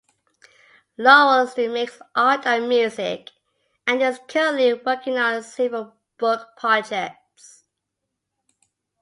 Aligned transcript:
Laurel 0.97 1.45
still 1.45 1.71
makes 1.71 2.01
art 2.15 2.47
and 2.47 2.67
music, 2.67 3.29
and 3.85 4.01
is 4.01 4.19
currently 4.27 4.73
working 4.73 5.15
on 5.19 5.43
several 5.43 5.93
book 6.17 6.57
projects. 6.57 7.65